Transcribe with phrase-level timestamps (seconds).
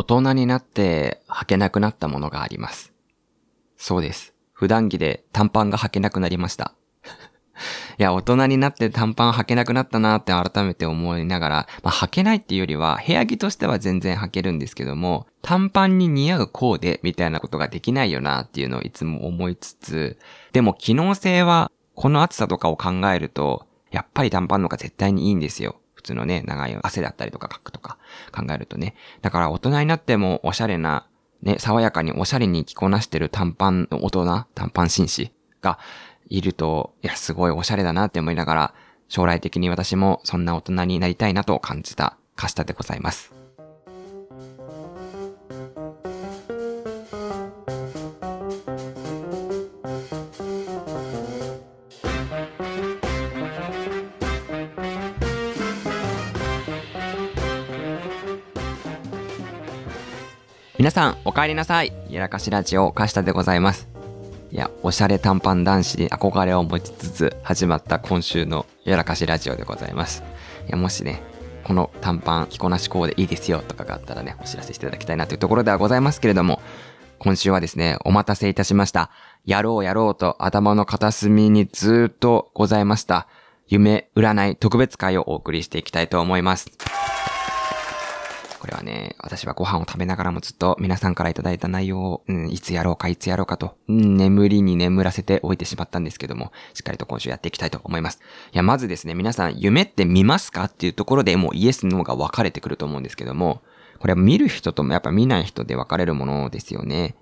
[0.00, 2.94] 大人になって履けなくなったものがあります。
[3.76, 4.32] そうです。
[4.54, 6.72] 普段着で短パンが履けなくなりました。
[7.98, 20.18] いや、大人になって短パン履けなくなったなって改めて思いながら、まあ、履けないっていうよりは、部屋着としては全然履けるんですけども、短パンに似合うコーデみたいなことができないよなっていうのをいつも思いつつ、
[20.52, 25.79] でも機能性は、この暑さとかを考えると、やっぱり短パンの方が絶対にいいんですよ。
[26.00, 27.98] 普通のね、長い汗だったりとか書くとか
[28.32, 28.94] 考えるとね。
[29.20, 31.06] だから大人になってもおしゃれな、
[31.42, 35.30] ね、爽やかにおしゃれに着こなしてる短パンの大人、短パン紳士
[35.60, 35.78] が
[36.30, 38.74] いると、いや、すごいおしゃれだなって思いながら、
[39.08, 43.39] 将来的に私もそんな大人になりたいなと感じた歌詞でございます。
[60.90, 61.92] 皆さん、お帰りなさい。
[62.08, 63.88] やらかしラジオ、カシタでございます。
[64.50, 70.24] いや、おしゃれ短パン男子に憧れを持ちつつ始まった今週のやらかしラジオでございます。
[70.66, 71.22] いや、もしね、
[71.62, 76.60] この短パン着こなしコーデいいですよとかがあったらね、お知らせしていただきたいなというところではございますけれども、
[77.20, 79.12] 今週はですね、お待たせいたしました。
[79.44, 83.28] やろうやろうと頭の片隅にずっとございました。
[83.68, 86.66] 夢占い特別会をお送りしていきたいと思います。
[88.60, 98.20] これはね、私はご飯を食べながらもずっと皆さんからいただいた内容を、うん、いつやろうか、いつやろうかと、うん、眠りに眠らせておいてしまったんですけども、しっかりと今週やっていきたいと思います。
[98.52, 103.62] いや、まずですね、皆さん、夢って見ますかっていうところでもうイエス、ノーが分かれてくると思うんですけども、
[103.98, 107.14] これは見る人ともやっぱ見ない人で分かれるものですよね。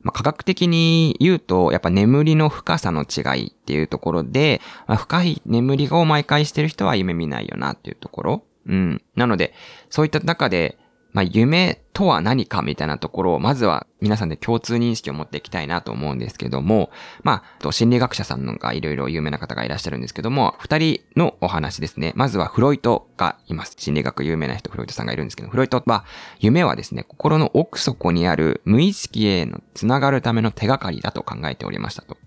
[0.00, 8.42] まあ、科学的に言うと、やっぱ眠りの深さの違いっていうところで、まあ、深い眠りを毎回してる人は夢見ないよなっていうところ。
[8.68, 9.02] うん。
[9.16, 9.54] なので、
[9.90, 10.78] そういった中で、
[11.12, 16.90] まあ、夢とは何かみたいなところを、まずは皆さんで共通認識を持っていきたいなと思うんですけども、
[17.22, 22.12] まあ、心理学者さんがいろいろ有名な方がいらっしゃるんですけども、二人のお話ですね。
[22.14, 23.74] まずはフロイトがいます。
[23.78, 26.04] 心理学有名な人、フロイトさんがいるんですけど、フロイトは、
[26.40, 32.18] 夢はですね、心の奥底にある無意識へのつながるための手がかりだと考えておりましたと。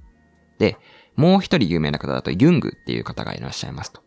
[0.58, 0.78] で、
[1.16, 4.02] もう一人有名な方だと、ユングっていう方がいらっしゃいますと。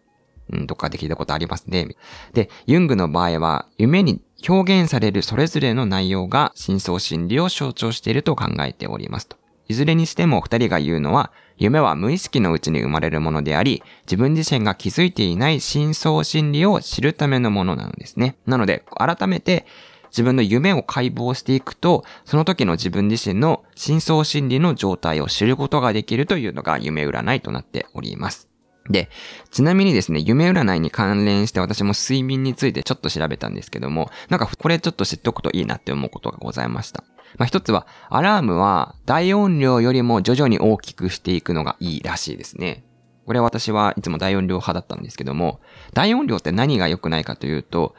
[0.50, 1.88] うん、どっかで聞いたことありますね。
[2.32, 9.36] で、ユングの場合は、夢に表現されるそれぞれの内容が真相心理を象徴していると考えておりますと。
[9.68, 18.36] いずれにしても二人が言うのは、夢は無意識のうちに生まれるものであり、自分自身が気づいていない真相心理を知るためのものなのですね。
[18.46, 19.64] なので、改めて
[20.10, 28.53] 自分の夢を解剖していくと、その時の自分自身の真相心理の状態を知ることができるというのが夢占いとなっております。
[28.90, 29.08] で、
[29.50, 37.04] ちなみにですね、夢占いに関連して私も睡眠についてちょっと調べたんですけども、なんかこれちょっと知っておくといいなって思うことがございました。
[37.38, 42.84] まあ、一つは、アラームは大音量よりも徐々に大きくしていくのがいいらしいですね。
[43.26, 45.60] これ私はいつも大音量派だったんですけども、
[45.94, 47.94] 大音量って何が良くないかというと、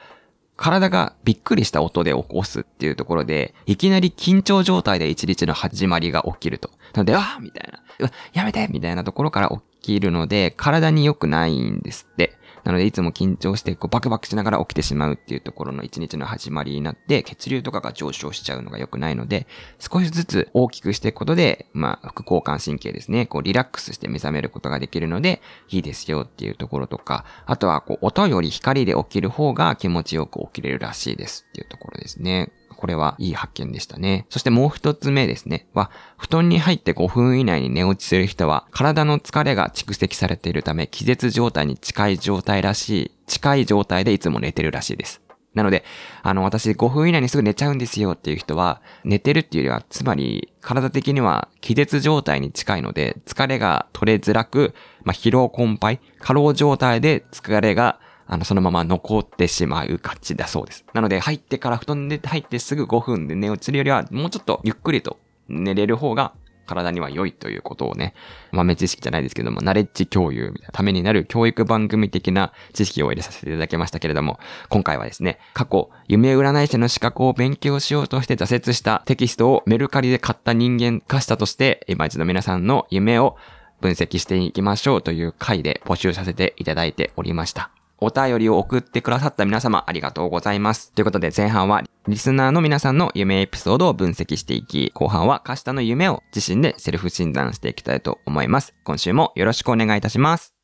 [0.57, 6.69] 体がびっくりした音で起こすっていうところで、いきなり緊張状態で一日の始まりが起きると。
[6.93, 8.11] なので、あみたいな。
[8.33, 12.37] やめてみたいなところから起きるので、体に良くないんですって。
[12.63, 19.45] なので、いつも緊張して、こう、バクバクしながら起きてしまうっていうところの一日の始まりになって、血流とかが上昇しちゃうのが良くないので、
[19.77, 32.51] 少しずつ大きくしていくことで、まあ、副交感神経ですね、こう、リラックスして目覚めることができるので、いいですよっていうところとか、あとは、こう、音より光で起きる方が気持ちよく起きれるらしいですっていうところですね。
[32.85, 34.27] これはいい発見でしたね。
[34.29, 35.65] そしてもう一つ目ですね。
[35.73, 45.23] は、布団に入って5分以内に寝落ちする人は、体の疲れが蓄積されているため、気絶状態に近い状態らしい、近い状態でいつも寝てるらしいです。
[45.55, 45.83] なので、
[46.21, 60.85] あの、私5分以内にすぐ寝ちゃうんですよっていう人は、寝てるっていうよりは、つまり、体的には気絶状態に近いので、疲れが取れづらく、まあ、疲労困憊、過労状態で疲れがあの、そのまま残ってしまう価値だそうです。
[60.93, 65.17] なので、入ってから布団で入ってすぐ5分で寝落ちるよりは、もうちょっとゆっくりと
[65.47, 66.33] 寝れる方が
[66.65, 68.13] 体には良いということをね、
[68.51, 74.39] 豆知識じゃないですけども、ナレッジ共有みたいなためになる教育番組的な知識を入れさせていただきましたけれども、
[74.69, 83.37] 今回はですね、過去、夢占い師の資格を勉強しようとして挫折したテキストをメルカリで買った人間化したとして、今一度皆さんの夢を
[83.81, 87.84] 分析していきましょうという回で募集させていただいておりました。
[87.99, 90.91] お便りを送ってくださった皆様ありがとうございます。
[90.91, 98.73] ということで前半はリスナーの皆さんの夢エピソードを分析していき、後半はカシタの夢を自身でセルフ診断していきたいと思います。
[98.83, 100.54] 今週もよろしくお願いいたします。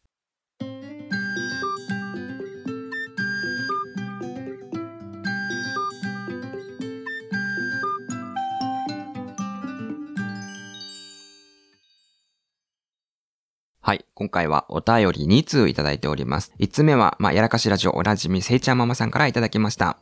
[13.91, 14.05] はい。
[14.13, 16.53] 今回はお便り2通いただいております。
[16.59, 19.97] 1つ目は、まあ、やらかしラジオおなじみせいちゃんママさんからいただきました。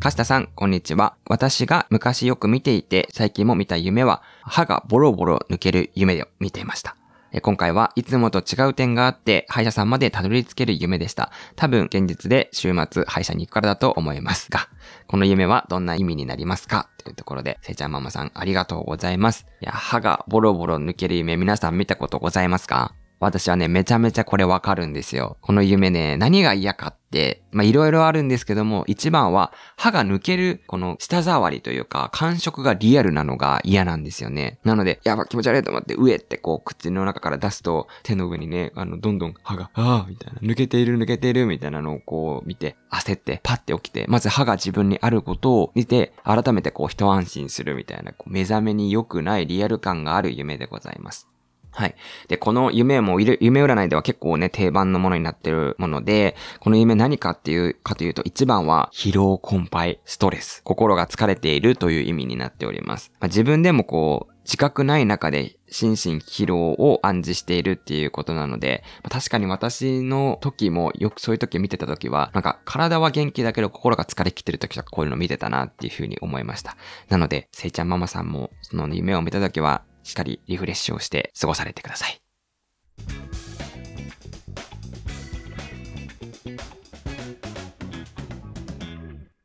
[0.00, 1.14] かしたさん、こんにちは。
[1.24, 6.96] 私が昔よく見ていて、最近も見た夢は、歯がボロボロ抜ける夢を見ていました。
[7.42, 11.30] 今回はいつもと違う点があって、歯医者さんまでたどり着ける夢でした。
[11.54, 14.68] 多分、現実で週末歯医者に行くからだと思いますが、
[15.06, 16.88] この夢はどんな意味になりますか？
[17.04, 19.46] というところで、せいちゃんママさんありがとうございます。
[19.60, 22.94] いや、歯がボロボロ抜ける夢、皆さん見たことございますか？
[23.20, 25.36] 私はね、めちゃめちゃこれわかるんですよ。
[25.40, 34.60] この夢ね、何が嫌かって、ま、いろいろあるんですけども、一番は歯が抜ける、この舌触りというか、感触がリアルなのが嫌なんですよね。
[34.62, 51.28] なので、やば、気持ち悪いと思って、上ってこう、口の中から出すと、手の上にね、あの、どんどん歯が、ああ、みたいな、抜けている抜けている、みたいなのをこう、見て、焦って、パッて起きて、まず歯が自分にあることを見て、改めてこう、一安心するみたいな、こう目覚めに良くないリアル感がある夢でございます。
[51.78, 51.94] はい。
[52.26, 63.12] で、この夢も、夢占いでは結構ね、定番のものになってるもので、この夢何かっていう、かというと、一番は、疲労困憊、ストレス、心が疲れているという意味になっております。
[63.20, 76.78] まあ、自分でもこう、自覚ない中で心身疲労を暗示しているっていうことなので、ま確かに私の時もよくそういう時見てた時は、なんか体は元気だけど心が疲れきってる時とかこういうの見てたなっていうふうに思いました。
[77.10, 82.18] なので、せいちゃんママさんもその夢を見た時は、しっかりリフレッシュをして過ごされてください。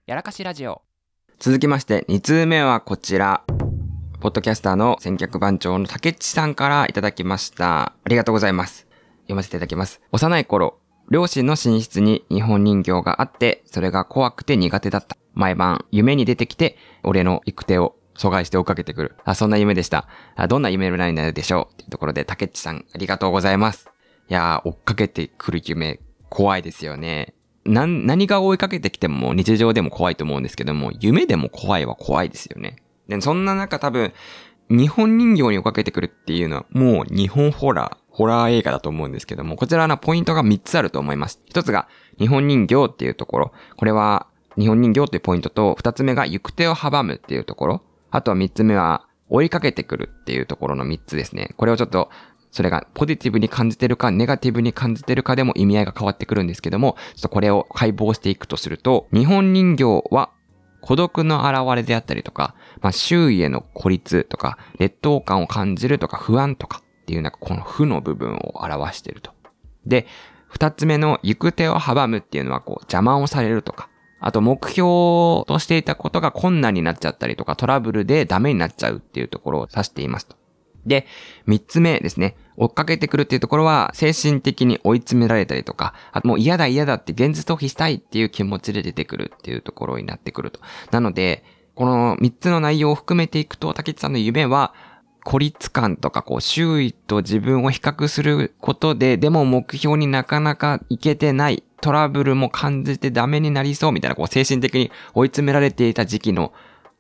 [0.06, 0.82] やらかしラジオ。
[1.38, 3.44] 続きまして、2通目はこちら。
[4.22, 7.82] ポッドキャスターの先客番長の竹内さんからいただきました。
[7.82, 8.88] ありがとうございます。
[9.24, 10.00] 読ませていただきます。
[10.14, 10.80] 幼い頃、
[11.12, 15.18] 両親の寝室に日本人形があって、それが怖くて苦手だった。
[15.34, 19.16] 毎晩、夢に出てきて、俺の行く手を阻害して追っかけてくる。
[19.26, 20.08] あ、そんな夢でした。
[20.36, 21.78] あどんな夢占いになるでしょう？
[21.78, 23.90] というところで、竹内さん、ありがとうございます。
[24.30, 26.00] いやー、追っかけてくる夢、
[26.30, 27.34] 怖いですよね。
[27.66, 32.78] な、何が追いかけてきても日常でも怖いと思うんですけども、夢でも怖いは怖いですよね。
[33.08, 34.14] で、そんな中多分、
[34.70, 41.42] 日本人形に追いかけてくるっていうのは、もう日本ホラー、ホラー映画だと思うんですけども、こちらのポイントが3つあると思います。
[41.52, 41.88] 1つが、
[42.18, 43.52] 日本人形っていうところ。
[43.76, 44.28] これは、
[44.58, 47.82] 日本人形っていうポイントと、2つ目が行く手を阻むっていうところ。
[48.14, 51.50] あとは3つ目は、追いかけてくるっていうところの3つですね。
[51.58, 52.10] これをちょっと、
[52.52, 60.30] それがポジティブに感じてるか、ネガティブに感じてるかでも意味合いが変わってくるんですけども、ちょっとこれを解剖していくとすると、日本人形は
[60.82, 69.32] 孤独の現れであったりとか、まあ、周囲への孤立とか、劣等感を感じるとか、不安とかっていうなんかこの負の部分を表してると。
[69.88, 70.06] で、
[70.48, 73.90] 二つ目の行く手を阻むっていうのはこう邪魔をされるとか、
[74.26, 74.82] あと目標
[75.46, 80.38] としていたことが困難になっちゃったりとか、トラブルでダメになっちゃうっていうところを指していますと。
[80.86, 81.08] で、
[81.46, 82.38] 三つ目ですね。
[82.56, 90.62] 追っかけてくるっていうところは、精神的に追い詰められたりとか、あともう嫌だ嫌だって現実逃避したいっていう気持ちで出てくるっていうところになってくると。
[90.92, 91.44] なので、
[91.76, 94.74] この三つの内容を含めていくと、竹内さんの夢は、
[95.26, 106.54] 孤立感とか、こう、周囲と自分を比較することで、でも目標になかなかいけてない、トラブルも感じてダメになりそうみたいな、こう、精神的に追い詰められていた時期の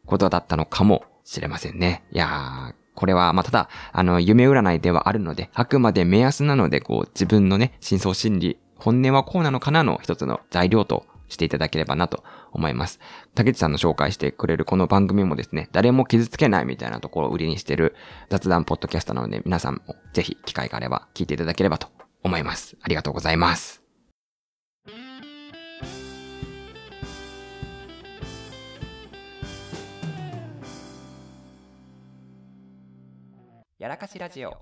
[0.05, 2.03] ことだったのかもしれませんね。
[2.11, 12.99] いやー、これは、ま、ただ、あの、夢占いではあるので、あくまで目安なので、こう、自分のね、深層心理、本音はこうなのかなの一つの材料としていただければなと思います。
[13.35, 17.95] 竹内さんの紹介してくれるこの番組もですね、誰も傷つけないみたいなところを売りにしてる
[18.29, 21.87] 雑談ポッドキャストなので、皆さんもぜひ機会があれば聞いていただければと
[22.21, 22.75] 思います。
[22.81, 23.82] ありがとうございます。
[33.83, 34.55] やらかしラジオ。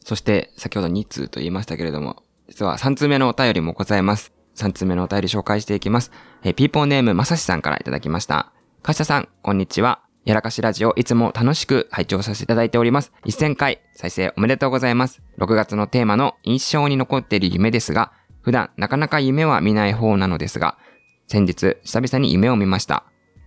[0.00, 4.32] そして、先ほど2通と言いましたけれども、実は3通目のお便りもございます。
[4.56, 6.10] 3通目のお便り紹介していきます。
[6.42, 8.50] えーピーポーネームまさしさんからいただきました。
[8.82, 10.00] かしたさん、こんにちは。
[10.24, 13.12] やらかしラジオ、いつも楽しく拝聴させていただいております。
[13.26, 15.20] 1000回、再生おめでとうございます。
[15.36, 20.78] 6月のテーマの印象に残っている夢ですが、普段なかなか夢は見ない方なのですが、
[21.26, 23.04] 先日、久々に夢を見ました。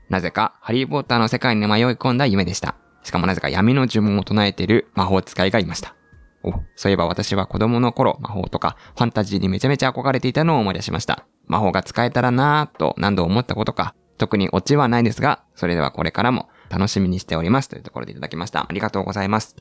[0.09, 2.75] なぜか、ハリーポッターの世界に迷い込んだ夢でした。
[3.05, 5.95] しかもなぜか闇の呪文を唱えている魔法使いがいました。
[6.43, 11.27] お、そういえば私は子供の頃、魔法とかファンタジーにめちゃめちゃ憧れていたのを思い出しました。
[11.45, 13.93] 魔法が使えたらなぁと何度思ったことか。
[14.17, 17.69] 特にオチはないですが、それではこれからも楽しみにしております。
[17.69, 18.61] というところでいただきました。
[18.67, 19.55] ありがとうございます。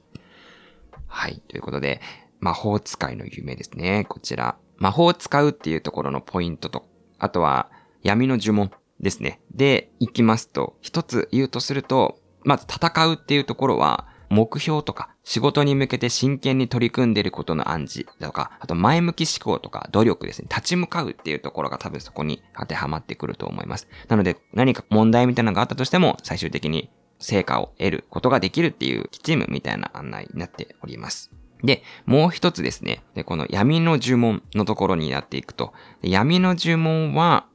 [1.07, 1.43] はい。
[1.47, 2.01] ということで、
[2.41, 4.07] 魔法使いの夢ですね。
[4.09, 4.57] こちら。
[4.79, 7.71] 魔法を使うっていうところのポイントと、あとは
[8.03, 8.71] 闇の呪文
[9.01, 9.41] ですね。
[9.53, 20.49] で、行きますと、一つ言うとすると、まず戦うっていうところは、目標とか仕事に向けて真剣に取り組んでいることの暗示だとか、あと前向き思考とか努力ですね。
[20.51, 23.89] 立ち向かうっていうところが多分そこに当てはまってくると思います。
[24.09, 31.31] なので何か問題みたいなのがあったとしても最終的に成果を得ることができるっていうチームみたいな案内になっております。
[31.63, 33.03] で、もう一つですね。
[33.15, 35.73] で、この闇の呪文のところになっていくと、
[36.03, 37.47] 闇の呪文は、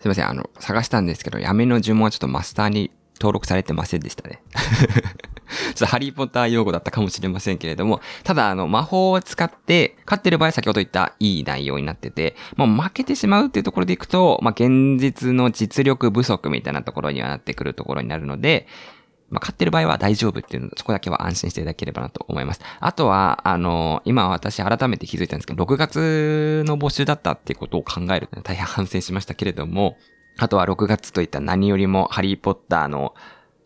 [0.00, 2.90] すいません、あの、探したんですけど、闇の呪文はちょっとマスターに
[3.20, 4.42] 登録されてませんでしたね。
[4.54, 18.66] ちょっとハリーポッター用語だったかもしれませんけれども、ただあの魔法を使って勝ってる場合先ほど言ったいい内容になってて、もう負けてしまうっていうところでいくと、まあ、現実の実力不足みたいなところにはなってくるところになるので、
[19.30, 22.60] まあ、買ってる場合は大丈夫っていうの、そこだけは安心していただければなと思います。
[22.80, 29.96] あとは、あの、今私改めて気づいたんですけど、6月の募集だったっていうことを考えると大変反省しましたけれども、
[30.38, 33.14] あとは6月といった何よりもハリーポッターの、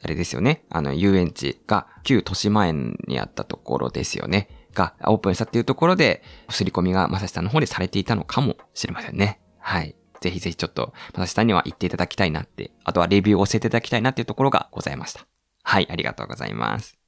[0.02, 4.48] あれですよね、あの、遊園地が旧豊島園にあったところですよね。
[4.74, 9.38] がオープンしたっていうところで、すり込みがまさしさんの方でされていたのかもしれませんね。
[9.58, 9.94] はい。
[10.22, 15.26] ぜひぜひちょっと、まさしさんには言っていただきたいなって、あとはレビューを教えていただきたいなっていうところがございました。
[15.62, 16.98] はい、ありがとうございます。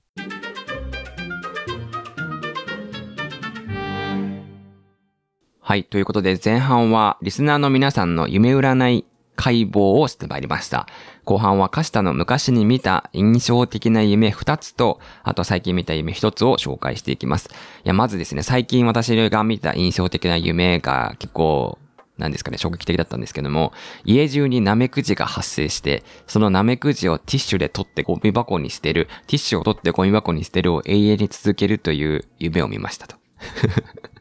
[5.60, 9.06] はい、ということで前半はリスナーの皆さんの夢占い
[9.36, 10.86] 解剖をしてまいりました。
[11.24, 17.48] 後半はカシタの昔に見た印象的な夢2つと、あと最近見た夢1つを紹介していきます。
[17.84, 21.78] いや、まずですね、最近私が見た印象的な夢が結構
[22.18, 23.72] なんですかね、衝撃的だったんですけども、
[24.04, 33.16] 家中にナメクジが発生して、そのナメクジをティッシュで取ってゴミ箱に捨てる、ティッシュを取ってゴミ箱に捨てるを永遠に続けるという夢を見ましたと。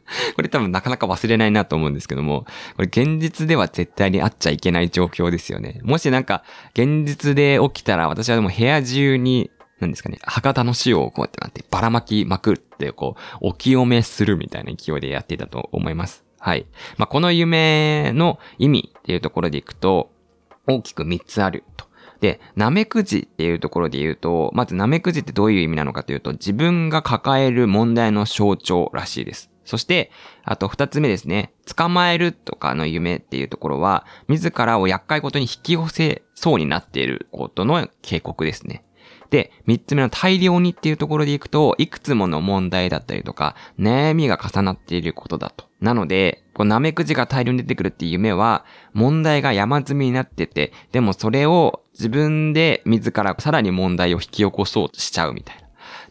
[0.36, 2.46] これ多分なかなか忘れないなと思うんですけども、
[2.76, 5.80] これ現実では絶対にあっちゃいけない状況ですよね。
[5.82, 16.24] もしなんか現実で起きたら私はでも部屋中になんですかね、博多の塩をこうやってなってばらまきまくって、こう、お清めするみたいな勢いでやっていたと思います。
[16.38, 16.66] はい。
[16.96, 20.10] まあ、この夢の意味っていうところでいくと、
[20.66, 21.86] 大きく3つあると。
[22.20, 29.50] で、ナメクジっていうところで言うと、まずナメクジってどういう意味なのかというと、自分が抱える問題の象徴らしいです。
[29.64, 30.10] そして、
[30.44, 31.52] あと二つ目ですね。
[31.74, 38.84] 捕まえるとかの夢っていうところは、自らを厄介ことに引き寄せそうになっていることの警告ですね。
[39.30, 45.64] で、三つ目の大量にっていうところでいくと、いくつもの問題だったりとか、悩みが重なっていることだと。
[45.80, 55.62] なので、こう、ナメクジが大量に出てくるっていう夢は、問題が山積みになってて、でもそれを自分で自らさらに問題を引き起こそうとしちゃうみたいな。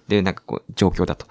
[0.07, 1.27] で、なんかこう、状況だと。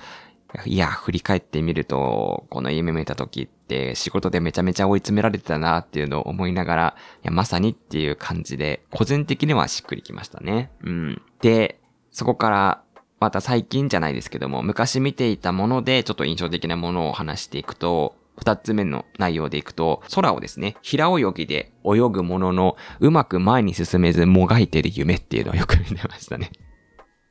[0.66, 10.70] いや、振り返ってみると、この夢見た時って仕事でめちゃめちゃ追い詰められてたなっていうのを思いながら、いや、まさにっていう感じで、個人的にはしっくりきましたね。
[10.82, 11.22] うん。
[11.40, 11.80] で、
[12.10, 12.82] そこから、
[13.18, 26.50] また最近じゃないですけども、昔見ていたもので、ちょっと印象的なものを話していくと、二つ目の内容でいくと、空をですね、平泳ぎで泳ぐものの、うまく前に進めずもがいてる夢っていうのをよく見てましたね。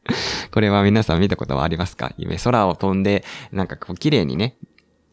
[0.51, 2.13] これは皆さん見たことはありますか？
[2.17, 4.58] 夢、空を飛んで、なんかこう綺麗にね、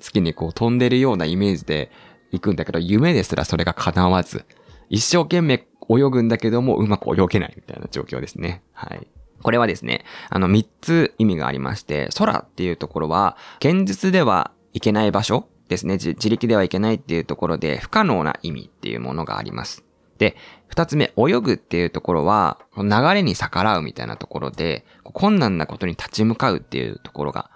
[0.02, 1.90] 好きにこう飛んでるようなイメージで
[2.33, 4.45] 行くんだけど、夢ですらそれが叶わず、
[4.88, 8.62] 一生懸命泳ぐんだけどもうまく泳げないみたいな状況ですね。
[8.73, 9.07] はい。
[9.42, 15.95] これはですね、あの、三つ意味がありまして、空っていうところは、現実では行けない場所ですね。
[15.95, 19.85] 自力ではいけないっていうところで、不可能な意味っていうものがあります。
[20.18, 22.84] で、二つ目、泳ぐっていうところは、流
[23.14, 27.50] れに逆らうみたいなところで、困難なことに立ち向かうっていうところが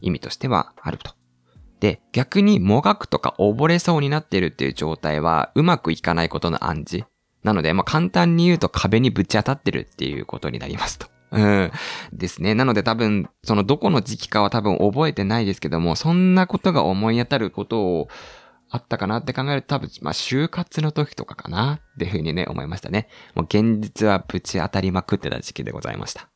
[0.00, 1.12] 意味としてはあると。
[1.80, 7.04] で、逆にもがくとか溺れそうになってるっていう状態は、うまくいかないことの暗示。
[7.42, 11.08] なので、まあ、簡単に言うと壁にぶち当たってるっていうことになりますと。
[11.32, 11.72] うん。
[12.12, 12.54] ですね。
[12.54, 18.08] なので多分、そのどこの時期かは多分覚えてないですけども、そんなことが思い当たることを、
[18.74, 23.06] あったかなって考えると多分、まあ、就活の時とかかなっていうふうにね、思いましたね。
[23.34, 26.30] もう現実はぶち当たりまくってた時期でございました。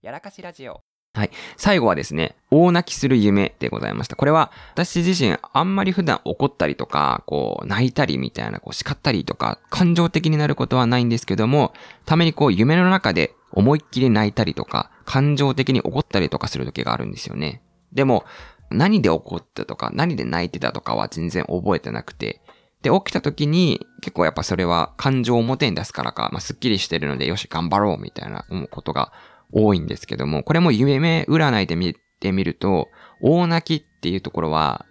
[0.00, 0.91] やらかしラジオ。
[1.14, 1.30] はい。
[1.58, 4.16] 最後はですね、大泣きする夢でございました。
[4.16, 11.74] これは、私自身あんまり普段怒ったりとか、こう、泣いたりみたいな、こう、叱ったりとか、感情的になることはないんですけども、
[12.06, 17.60] ためにこう、夢の中で思いっきり泣いたりとか、感情的に怒ったりとかする時があるんですよね。
[17.92, 18.24] でも、
[18.70, 22.40] 何で怒ったとか、何で泣いてたとかは全然覚えてなくて、
[22.80, 29.12] で、起きた時に、結構やっぱそれは感情を表に出すからか、まあ、すっきりしてるので、よし、頑張ろう、みたいな思うことが
[29.52, 32.88] 多いんですけども、これも夢占いで見てみると、
[33.20, 34.86] 大泣きっていうところは、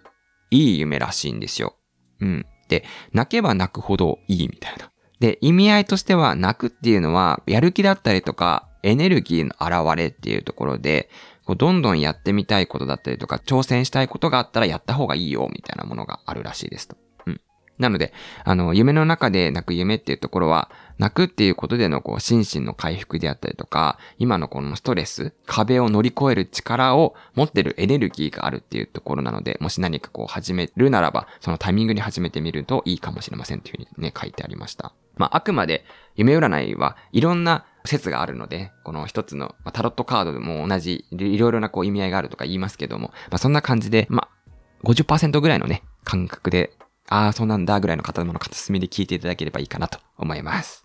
[0.50, 1.74] いい夢らしいんですよ。
[2.20, 2.46] うん。
[2.64, 4.90] って泣けば泣くほどいいみたいな。
[5.20, 11.08] で、意味合いとしては泣くっていうのは、やる気だったりとか、エネルギーの現れっていうところで、
[11.44, 16.96] こうどんどんやってみたいことだったりとか、挑戦したいことがあったらやった方がいいよ、みたいなものがあるらしいですと。
[17.26, 17.40] うん。
[17.78, 18.12] なので、
[18.44, 34.92] あの、夢の中で泣く夢っていうところは、泣くっていうことでのこう、心身の回復であったりとか、今のこのストレス、壁を乗り越える力を持ってるエネルギーがあるっていうところなので、もし何かこう始めるならば、そのタイミングに始めてみるといいかもしれませんっていうふうにね、書いてありました。
[35.16, 35.84] まあ、あくまで
[36.16, 44.42] 夢占いはいろんな説があるので、この一つの、まあ、タロットカードでも同じ、いろいろなこう意味合いがあるとか言いますけども、まあ、そんな感じで、まあ、
[44.84, 46.72] 50%ぐらいのね、感覚で、
[47.08, 50.81] ああ、そうなんだぐらいの方の片隅で聞いていただければいいかなと思います。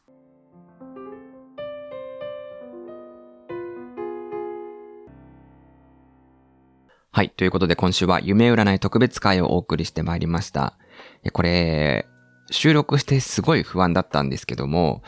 [7.17, 7.31] はい。
[7.31, 10.77] ということで今週は夢占い特別会をお送りしてまいりました。
[11.33, 12.05] これ、
[12.51, 15.01] 収録してすごい不安だったんですけども、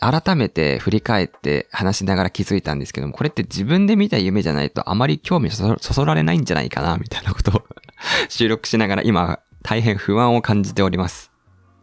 [0.00, 7.62] 改めて振り返って話しながら気づいたんですけども、これって自分で見た夢じゃないとあまり興味そそられないんじゃないかな、みたいなことを
[8.30, 11.30] 収録しながら今大変不安を感じております。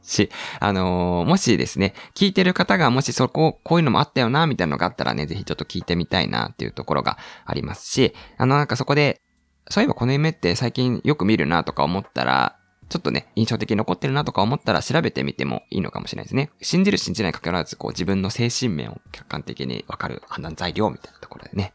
[0.01, 9.21] し、あのー、もしですね、聞いてる方がもしそこ、こういうのもあったよな、みたいなのがあったらね、ぜひちょっと聞いてみたいなっていうところがありますし、あの、なんかそこで、
[9.69, 12.57] そういえばこの夢って最近よく見るなとか思ったら、
[12.88, 16.51] ちょっとね、印象的に残ってるなとか思ったら調べてみてもいいのかもしれないですね。
[16.62, 21.74] 信じる信じないかかわらず、こう自分の精神面を客観的にわかる判断材料みたいなところでね、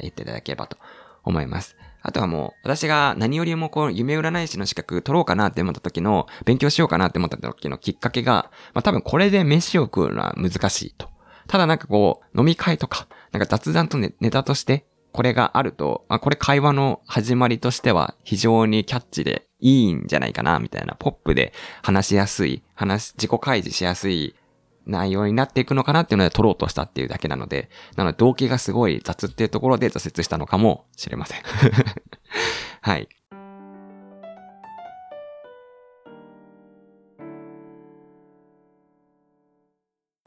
[0.00, 0.78] 言っていただければと
[1.24, 1.76] 思います。
[2.02, 11.08] あとはもう、私が何よりもこう、夢占い師の資格取ろうかなって思った時の、勉強しようかなって思った時のきっかけが、まあ多分これで飯を食うのは難しいと。
[11.48, 21.52] ただなんかこう、飲み会とか、なんか雑談とネネタとして、これがあると、あ、これ会話の始まりとしては非常にキャッチでいいんじゃないかな、みたいな、ポップで
[21.84, 24.34] 話しやすい、話、自己開示しやすい
[24.86, 31.42] 内容になっていくのかなっていうので取ろうとしたっていうだけなので、なので動機がすごい雑っていうところで挫折したのかもしれません。
[32.82, 33.08] はい。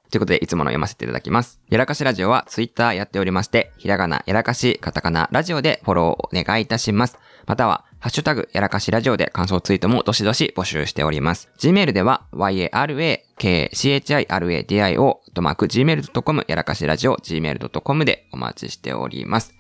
[0.09, 1.59] ということで、いつもの読ませていただきます。
[1.69, 7.17] やらかしラジオはツイッターやっておりまして、ひらがな、やらかし、カタカナ、ラジオでフォローお願いいたします。
[7.45, 11.49] または、ハッシュタグ、やらかしラジオで感想ツイートもどしどし募集しております。
[11.57, 19.55] Gmail では、yarakchiradio とマーク gmail.com やらかしラジオ gmail.com でお待ちしております。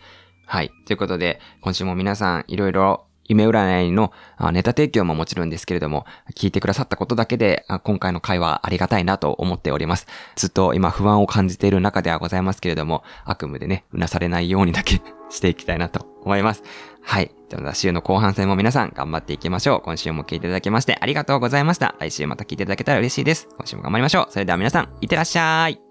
[0.45, 0.71] はい。
[0.85, 4.11] ということで、今週も皆さんいろいろ夢占いの
[4.51, 10.07] ネタ提供ももちろんですけれども、聞いてくださったことだけで、今回の会話ありがたいなと思っております。
[10.35, 16.63] ずっと今不安を感じている中ではございますけれども、悪夢でね、うなされないようにだけ していきたいなと思います。
[17.03, 17.31] はい。
[17.49, 19.81] じゃあ、週の後半戦も皆さん頑張っていきましょう。
[19.81, 21.95] 今週も聞いていただきましてありがとうございました。
[21.99, 23.47] 来週また聞いていただけたら嬉しいです。
[23.57, 24.27] 今週も頑張りましょう。
[24.29, 25.86] それでは皆さん、いってらっしゃい。